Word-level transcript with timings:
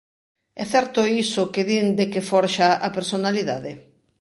É 0.63 0.65
certo 0.73 0.99
iso 1.23 1.51
que 1.53 1.65
din 1.69 1.87
de 1.99 2.05
que 2.11 2.21
forxa 2.31 2.67
a 2.87 2.89
personalidade? 2.97 3.71